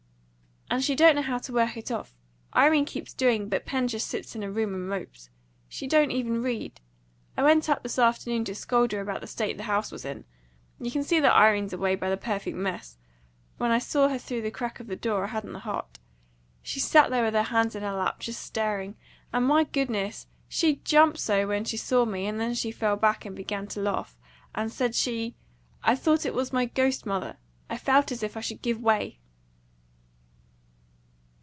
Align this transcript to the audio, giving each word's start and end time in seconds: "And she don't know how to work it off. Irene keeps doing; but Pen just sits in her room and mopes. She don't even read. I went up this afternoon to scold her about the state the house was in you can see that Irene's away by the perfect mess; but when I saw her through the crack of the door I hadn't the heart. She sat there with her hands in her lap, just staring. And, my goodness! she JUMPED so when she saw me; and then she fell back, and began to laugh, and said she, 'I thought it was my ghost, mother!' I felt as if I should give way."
"And 0.73 0.81
she 0.81 0.95
don't 0.95 1.17
know 1.17 1.21
how 1.21 1.37
to 1.37 1.51
work 1.51 1.75
it 1.75 1.91
off. 1.91 2.13
Irene 2.55 2.85
keeps 2.85 3.13
doing; 3.13 3.49
but 3.49 3.65
Pen 3.65 3.89
just 3.89 4.07
sits 4.07 4.37
in 4.37 4.41
her 4.41 4.49
room 4.49 4.73
and 4.73 4.87
mopes. 4.87 5.29
She 5.67 5.85
don't 5.85 6.11
even 6.11 6.41
read. 6.41 6.79
I 7.35 7.43
went 7.43 7.67
up 7.67 7.83
this 7.83 7.99
afternoon 7.99 8.45
to 8.45 8.55
scold 8.55 8.93
her 8.93 9.01
about 9.01 9.19
the 9.19 9.27
state 9.27 9.57
the 9.57 9.63
house 9.63 9.91
was 9.91 10.05
in 10.05 10.23
you 10.79 10.89
can 10.89 11.03
see 11.03 11.19
that 11.19 11.35
Irene's 11.35 11.73
away 11.73 11.95
by 11.95 12.09
the 12.09 12.15
perfect 12.15 12.55
mess; 12.55 12.97
but 13.57 13.65
when 13.65 13.71
I 13.71 13.79
saw 13.79 14.07
her 14.07 14.17
through 14.17 14.43
the 14.43 14.49
crack 14.49 14.79
of 14.79 14.87
the 14.87 14.95
door 14.95 15.25
I 15.25 15.27
hadn't 15.27 15.51
the 15.51 15.59
heart. 15.59 15.99
She 16.61 16.79
sat 16.79 17.09
there 17.09 17.25
with 17.25 17.33
her 17.33 17.43
hands 17.43 17.75
in 17.75 17.83
her 17.83 17.91
lap, 17.91 18.21
just 18.21 18.41
staring. 18.41 18.95
And, 19.33 19.45
my 19.47 19.65
goodness! 19.65 20.27
she 20.47 20.77
JUMPED 20.85 21.19
so 21.19 21.47
when 21.49 21.65
she 21.65 21.75
saw 21.75 22.05
me; 22.05 22.27
and 22.27 22.39
then 22.39 22.53
she 22.53 22.71
fell 22.71 22.95
back, 22.95 23.25
and 23.25 23.35
began 23.35 23.67
to 23.67 23.81
laugh, 23.81 24.17
and 24.55 24.71
said 24.71 24.95
she, 24.95 25.35
'I 25.83 25.95
thought 25.97 26.25
it 26.25 26.33
was 26.33 26.53
my 26.53 26.63
ghost, 26.63 27.05
mother!' 27.05 27.39
I 27.69 27.77
felt 27.77 28.09
as 28.09 28.23
if 28.23 28.37
I 28.37 28.41
should 28.41 28.61
give 28.61 28.79
way." 28.79 29.17